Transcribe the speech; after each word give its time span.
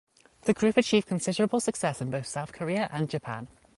The 0.45 0.55
group 0.55 0.77
achieved 0.77 1.05
considerable 1.07 1.59
success 1.59 2.01
in 2.01 2.09
both 2.09 2.25
South 2.25 2.53
Korea 2.53 2.89
and 2.91 3.07
Japan. 3.07 3.47